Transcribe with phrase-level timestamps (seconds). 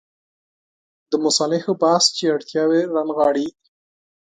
[1.09, 3.47] د مصالحو بحث چې اړتیاوې رانغاړي.